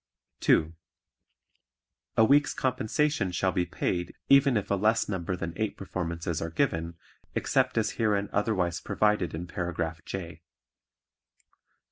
(2) 0.39 0.73
A 2.17 2.25
week's 2.25 2.55
compensation 2.55 3.31
shall 3.31 3.51
be 3.51 3.67
paid 3.67 4.15
even 4.29 4.57
if 4.57 4.71
a 4.71 4.73
less 4.73 5.07
number 5.07 5.35
than 5.35 5.53
eight 5.57 5.77
performances 5.77 6.41
are 6.41 6.49
given, 6.49 6.95
except 7.35 7.77
as 7.77 7.91
herein 7.91 8.27
otherwise 8.33 8.81
provided 8.81 9.35
in 9.35 9.45
Paragraph 9.45 10.03
J. 10.03 10.41